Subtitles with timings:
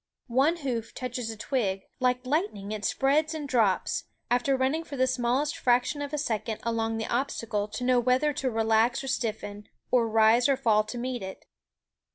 [0.25, 5.05] One hoof touches a twig; like lightning it spreads and drops, after running for the
[5.05, 9.69] smallest fraction of a second along the obstacle to know whether to relax or stiffen,
[9.91, 11.45] or rise or fall to meet it.